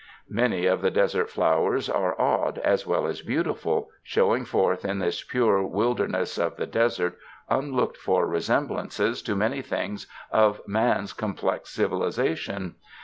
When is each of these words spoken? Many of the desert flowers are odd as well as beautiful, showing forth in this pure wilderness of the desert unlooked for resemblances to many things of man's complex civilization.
Many 0.31 0.65
of 0.65 0.81
the 0.81 0.89
desert 0.89 1.29
flowers 1.29 1.87
are 1.87 2.19
odd 2.19 2.57
as 2.63 2.87
well 2.87 3.05
as 3.05 3.21
beautiful, 3.21 3.91
showing 4.01 4.45
forth 4.45 4.83
in 4.83 4.97
this 4.97 5.21
pure 5.21 5.61
wilderness 5.63 6.39
of 6.39 6.55
the 6.55 6.65
desert 6.65 7.15
unlooked 7.49 7.97
for 7.97 8.25
resemblances 8.25 9.21
to 9.21 9.35
many 9.35 9.61
things 9.61 10.07
of 10.31 10.59
man's 10.67 11.13
complex 11.13 11.69
civilization. 11.69 12.77